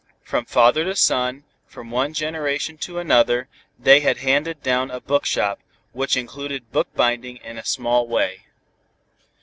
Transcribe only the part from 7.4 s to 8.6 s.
in a small way.